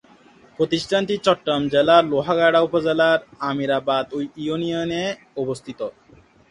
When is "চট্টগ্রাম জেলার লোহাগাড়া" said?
1.25-2.59